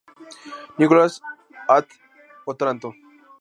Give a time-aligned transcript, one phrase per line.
[0.79, 1.21] Nicholas
[1.77, 1.87] at
[2.47, 2.91] Otranto".